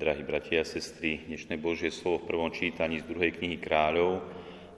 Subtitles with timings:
[0.00, 4.24] Drahí bratia a sestry, dnešné Božie slovo v prvom čítaní z druhej knihy kráľov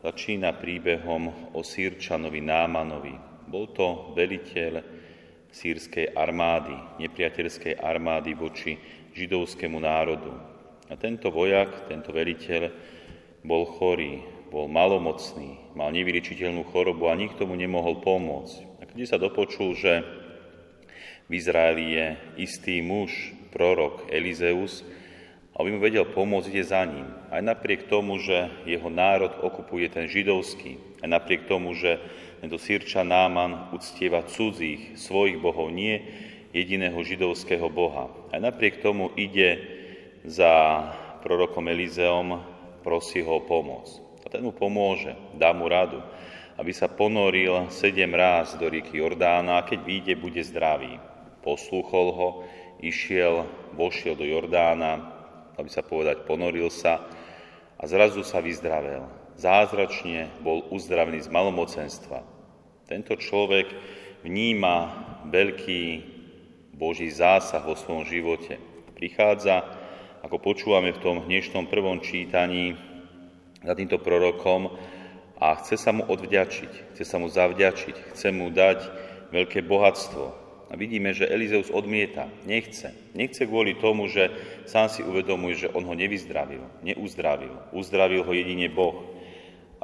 [0.03, 3.15] začína príbehom o Sýrčanovi Námanovi.
[3.47, 4.83] Bol to veliteľ
[5.47, 6.75] sírskej armády,
[7.07, 8.75] nepriateľskej armády voči
[9.15, 10.35] židovskému národu.
[10.91, 12.75] A tento vojak, tento veliteľ
[13.47, 18.83] bol chorý, bol malomocný, mal nevyličiteľnú chorobu a nikto mu nemohol pomôcť.
[18.83, 20.03] A keď sa dopočul, že
[21.31, 22.07] v Izraeli je
[22.43, 24.83] istý muž, prorok Elizeus,
[25.53, 27.05] aby mu vedel pomôcť, ide za ním.
[27.29, 32.01] Aj napriek tomu, že jeho národ okupuje ten židovský, aj napriek tomu, že
[32.41, 36.03] tento Sýrča Náman uctieva cudzích, svojich bohov, nie
[36.51, 38.11] jediného židovského boha.
[38.33, 39.63] Aj napriek tomu ide
[40.25, 40.83] za
[41.23, 42.43] prorokom Elizeom,
[42.83, 43.89] prosí ho o pomoc.
[44.25, 46.03] A ten mu pomôže, dá mu radu,
[46.59, 50.99] aby sa ponoril sedem ráz do rieky Jordána a keď vyjde, bude zdravý.
[51.43, 52.29] Poslúchol ho,
[52.83, 55.12] išiel, vošiel do Jordána,
[55.59, 57.05] aby sa povedať, ponoril sa
[57.77, 59.05] a zrazu sa vyzdravel.
[59.37, 62.21] Zázračne bol uzdravený z malomocenstva.
[62.87, 63.73] Tento človek
[64.23, 64.77] vníma
[65.33, 65.83] veľký
[66.77, 68.61] Boží zásah vo svojom živote.
[68.97, 69.65] Prichádza,
[70.23, 72.77] ako počúvame v tom dnešnom prvom čítaní
[73.63, 74.79] za týmto prorokom,
[75.43, 78.79] a chce sa mu odvďačiť, chce sa mu zavďačiť, chce mu dať
[79.35, 80.31] veľké bohatstvo,
[80.73, 82.97] a vidíme, že Elizeus odmieta, nechce.
[83.13, 84.33] Nechce kvôli tomu, že
[84.65, 87.53] sám si uvedomuje, že on ho nevyzdravil, neuzdravil.
[87.77, 89.05] Uzdravil ho jedine Boh.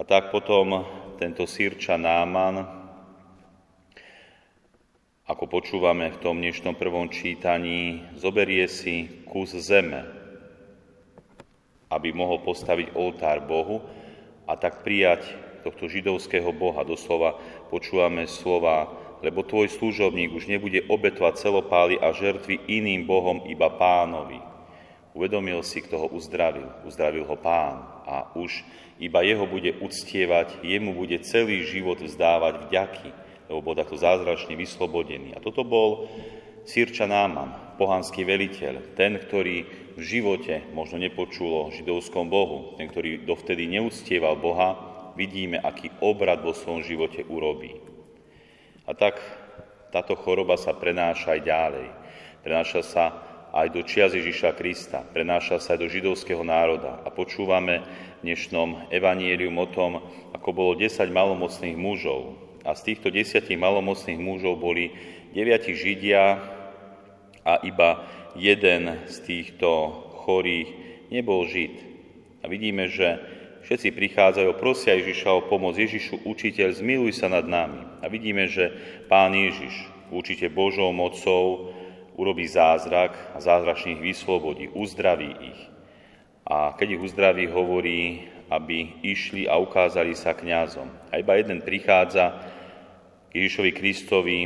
[0.00, 0.88] A tak potom
[1.20, 2.64] tento sírča Náman,
[5.28, 10.08] ako počúvame v tom dnešnom prvom čítaní, zoberie si kus zeme,
[11.92, 13.84] aby mohol postaviť oltár Bohu
[14.48, 15.36] a tak prijať
[15.68, 16.80] tohto židovského Boha.
[16.80, 17.36] Doslova
[17.68, 18.88] počúvame slova
[19.22, 24.38] lebo tvoj služobník už nebude obetovať celopály a žertvy iným Bohom, iba pánovi.
[25.16, 26.70] Uvedomil si, kto ho uzdravil.
[26.86, 28.62] Uzdravil ho pán a už
[29.02, 33.08] iba jeho bude uctievať, jemu bude celý život vzdávať vďaky,
[33.50, 35.34] lebo bol takto zázračne vyslobodený.
[35.34, 36.06] A toto bol
[36.68, 39.64] Sirča Náman, pohanský veliteľ, ten, ktorý
[39.96, 44.76] v živote možno nepočul o židovskom Bohu, ten, ktorý dovtedy neúctieval Boha,
[45.16, 47.74] vidíme, aký obrad vo svojom živote urobí.
[48.88, 49.20] A tak
[49.92, 51.86] táto choroba sa prenáša aj ďalej.
[52.40, 53.04] Prenáša sa
[53.52, 57.04] aj do čias Ježiša Krista, prenáša sa aj do židovského národa.
[57.04, 57.84] A počúvame
[58.24, 60.00] v dnešnom evanielium o tom,
[60.32, 62.40] ako bolo 10 malomocných mužov.
[62.64, 64.96] A z týchto 10 malomocných mužov boli
[65.36, 66.40] 9 Židia
[67.44, 68.08] a iba
[68.40, 69.68] jeden z týchto
[70.24, 70.68] chorých
[71.12, 71.76] nebol Žid.
[72.40, 73.20] A vidíme, že
[73.66, 75.74] Všetci prichádzajú, prosia Ježiša o pomoc.
[75.74, 77.82] Ježišu, učiteľ, zmiluj sa nad nami.
[78.00, 78.70] A vidíme, že
[79.10, 79.74] Pán Ježiš,
[80.08, 81.74] určite Božou mocou,
[82.18, 85.60] urobí zázrak a zázračne ich vyslobodí, uzdraví ich.
[86.48, 90.88] A keď ich uzdraví, hovorí, aby išli a ukázali sa kňazom.
[91.12, 92.40] A iba jeden prichádza
[93.28, 94.38] k Ježišovi Kristovi,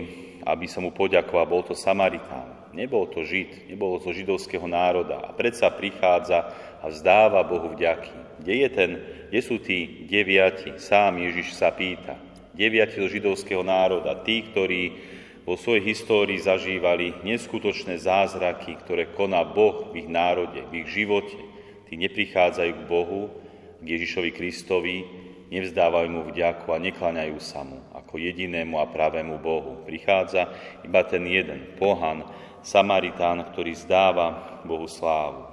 [0.42, 1.46] aby sa mu poďakoval.
[1.46, 2.74] Bol to Samaritán.
[2.74, 5.20] Nebol to Žid, nebol to židovského národa.
[5.22, 6.50] A predsa prichádza
[6.82, 8.22] a vzdáva Bohu vďaky.
[8.42, 8.91] Kde je ten,
[9.30, 10.75] kde sú tí deviati?
[10.75, 12.19] Sám Ježiš sa pýta.
[12.58, 14.98] Deviati zo židovského národa, tí, ktorí
[15.47, 21.38] vo svojej histórii zažívali neskutočné zázraky, ktoré koná Boh v ich národe, v ich živote.
[21.86, 23.30] Tí neprichádzajú k Bohu,
[23.78, 25.06] k Ježišovi Kristovi,
[25.54, 29.86] nevzdávajú mu vďaku a nekláňajú sa mu ako jedinému a pravému Bohu.
[29.86, 30.50] Prichádza
[30.82, 32.26] iba ten jeden, pohan,
[32.62, 35.47] Samaritán, ktorý zdáva Bohu slávu.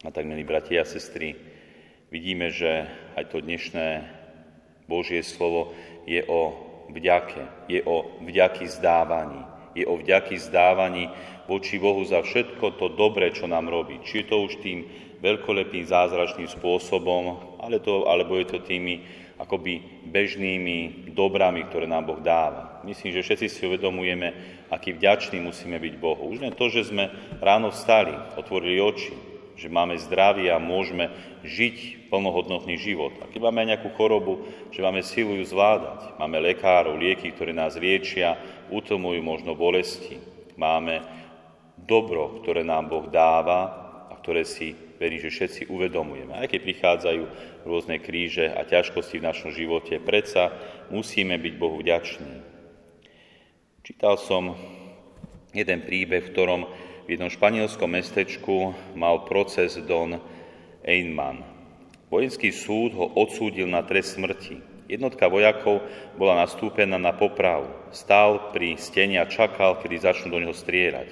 [0.00, 1.49] A tak, milí bratia a sestry,
[2.10, 4.04] vidíme, že aj to dnešné
[4.90, 5.72] Božie slovo
[6.04, 6.58] je o
[6.90, 9.46] vďake, je o vďaky zdávaní.
[9.78, 11.06] Je o vďaky zdávaní
[11.46, 14.02] voči Bohu za všetko to dobré, čo nám robí.
[14.02, 14.90] Či je to už tým
[15.22, 19.06] veľkolepým zázračným spôsobom, ale to, alebo je to tými
[19.38, 22.82] akoby bežnými dobrami, ktoré nám Boh dáva.
[22.82, 24.28] Myslím, že všetci si uvedomujeme,
[24.68, 26.26] aký vďačný musíme byť Bohu.
[26.26, 29.29] Už len to, že sme ráno vstali, otvorili oči,
[29.60, 31.12] že máme zdravie a môžeme
[31.44, 33.12] žiť plnohodnotný život.
[33.20, 34.40] A keď máme nejakú chorobu,
[34.72, 36.16] že máme silu ju zvládať.
[36.16, 38.40] Máme lekárov, lieky, ktoré nás liečia,
[38.72, 40.16] utlmujú možno bolesti.
[40.56, 41.04] Máme
[41.76, 43.60] dobro, ktoré nám Boh dáva
[44.08, 46.36] a ktoré si verím, že všetci uvedomujeme.
[46.36, 47.22] Aj keď prichádzajú
[47.64, 50.52] rôzne kríže a ťažkosti v našom živote, predsa
[50.92, 52.48] musíme byť Bohu vďační.
[53.80, 54.56] Čítal som
[55.56, 56.62] jeden príbeh, v ktorom
[57.10, 60.22] v jednom španielskom mestečku mal proces Don
[60.86, 61.42] Einman.
[62.06, 64.62] Vojenský súd ho odsúdil na trest smrti.
[64.86, 65.82] Jednotka vojakov
[66.14, 67.66] bola nastúpená na popravu.
[67.90, 71.10] Stál pri steni a čakal, kedy začnú do neho strieľať.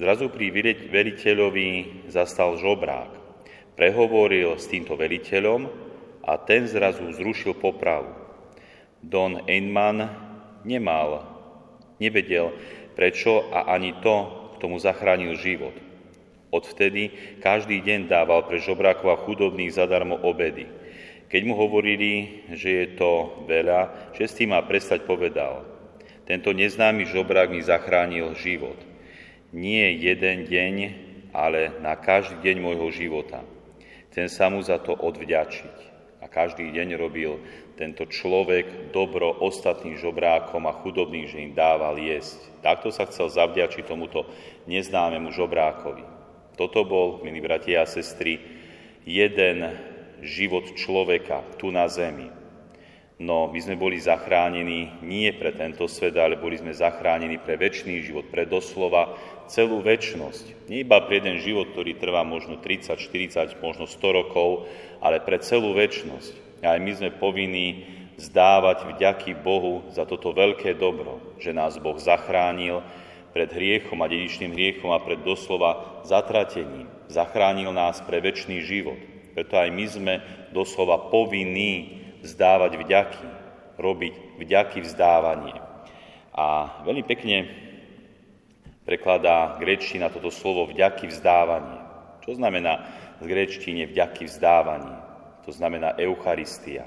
[0.00, 0.48] Zrazu pri
[0.88, 1.68] veliteľovi
[2.08, 3.12] zastal žobrák.
[3.76, 5.68] Prehovoril s týmto veliteľom
[6.24, 8.16] a ten zrazu zrušil popravu.
[9.04, 10.08] Don Einman
[10.64, 11.20] nemal,
[12.00, 12.48] nevedel
[12.96, 15.74] prečo a ani to, kto mu zachránil život.
[16.54, 17.10] Odvtedy
[17.42, 20.70] každý deň dával pre žobrákov a chudobných zadarmo obedy.
[21.26, 25.66] Keď mu hovorili, že je to veľa, že s tým má prestať, povedal.
[26.30, 28.78] Tento neznámy žobrák mi zachránil život.
[29.50, 30.74] Nie jeden deň,
[31.34, 33.42] ale na každý deň môjho života.
[34.14, 35.90] Chcem sa mu za to odvďačiť.
[36.22, 37.42] A každý deň robil
[37.82, 42.38] tento človek dobro ostatným žobrákom a chudobným, že im dával jesť.
[42.62, 44.30] Takto sa chcel zavďačiť tomuto
[44.70, 46.06] neznámemu žobrákovi.
[46.54, 48.38] Toto bol, milí bratia a sestry,
[49.02, 49.66] jeden
[50.22, 52.30] život človeka tu na zemi.
[53.18, 57.98] No my sme boli zachránení nie pre tento svet, ale boli sme zachránení pre väčší
[58.06, 59.18] život, pre doslova
[59.50, 60.70] celú väčnosť.
[60.70, 64.70] Nie iba pre jeden život, ktorý trvá možno 30, 40, možno 100 rokov,
[65.02, 66.51] ale pre celú väčnosť.
[66.62, 67.82] A aj my sme povinní
[68.22, 72.86] zdávať vďaky Bohu za toto veľké dobro, že nás Boh zachránil
[73.34, 76.86] pred hriechom a dedičným hriechom a pred doslova zatratením.
[77.10, 79.00] Zachránil nás pre väčší život.
[79.32, 80.14] Preto aj my sme
[80.52, 83.26] doslova povinní vzdávať vďaky,
[83.80, 85.56] robiť vďaky vzdávanie.
[86.36, 87.48] A veľmi pekne
[88.84, 91.80] prekladá gréčtina toto slovo vďaky vzdávanie.
[92.22, 92.86] Čo znamená
[93.18, 95.11] v gréčtine vďaky vzdávanie?
[95.46, 96.86] To znamená Eucharistia.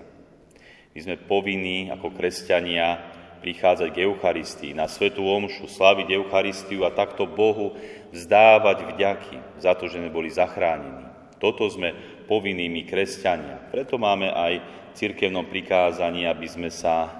[0.95, 3.03] My sme povinní ako kresťania
[3.43, 7.77] prichádzať k Eucharistii, na Svetú Omšu, slaviť Eucharistiu a takto Bohu
[8.15, 11.05] vzdávať vďaky za to, že sme boli zachránení.
[11.37, 11.93] Toto sme
[12.25, 13.69] povinnými kresťania.
[13.69, 14.65] Preto máme aj v
[14.97, 17.11] cirkevnom prikázaní, aby sme sa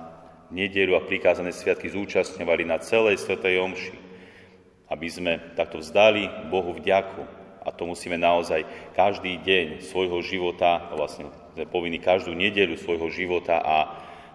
[0.50, 3.98] nedelu a prikázané sviatky zúčastňovali na celej Svetej Omši.
[4.90, 7.44] Aby sme takto vzdali Bohu vďaku.
[7.66, 8.62] A to musíme naozaj
[8.94, 11.28] každý deň svojho života, vlastne
[11.74, 13.76] povinni každú nedeľu svojho života a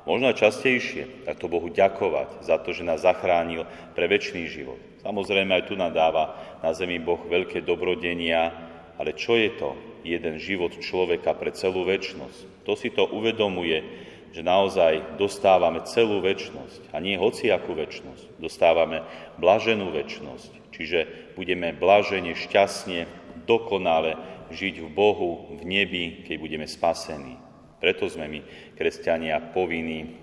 [0.03, 4.81] možno aj častejšie, tak to Bohu ďakovať za to, že nás zachránil pre väčší život.
[5.07, 8.53] Samozrejme aj tu nám dáva na zemi Boh veľké dobrodenia,
[8.99, 9.71] ale čo je to?
[10.03, 12.65] Jeden život človeka pre celú väčnosť.
[12.65, 13.85] To si to uvedomuje,
[14.31, 18.41] že naozaj dostávame celú väčnosť a nie hociakú väčnosť.
[18.41, 19.03] Dostávame
[19.37, 20.99] blaženú väčnosť, čiže
[21.35, 24.17] budeme blažene, šťastne, dokonale
[24.51, 27.39] žiť v Bohu, v nebi, keď budeme spasení.
[27.81, 28.41] Preto sme my,
[28.77, 30.21] kresťania, povinní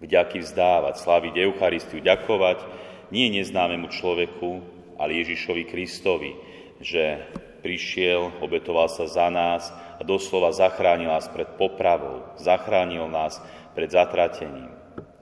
[0.00, 2.64] vďaky vzdávať, sláviť Eucharistiu, ďakovať
[3.12, 4.50] nie neznámemu človeku,
[4.96, 6.32] ale Ježišovi Kristovi,
[6.80, 7.24] že
[7.64, 13.40] prišiel, obetoval sa za nás a doslova zachránil nás pred popravou, zachránil nás
[13.72, 14.68] pred zatratením.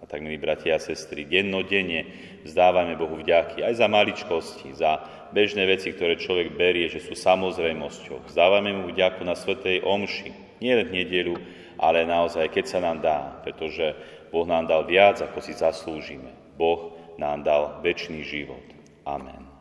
[0.02, 5.02] A tak, milí bratia a sestry, dennodenne vzdávajme Bohu vďaky aj za maličkosti, za
[5.32, 8.28] bežné veci, ktoré človek berie, že sú samozrejmosťou.
[8.28, 11.34] Vzdávajme mu vďaku na Svetej Omši, nie len v nedelu,
[11.80, 13.96] ale naozaj, keď sa nám dá, pretože
[14.30, 16.30] Boh nám dal viac, ako si zaslúžime.
[16.54, 18.64] Boh nám dal väčší život.
[19.02, 19.51] Amen.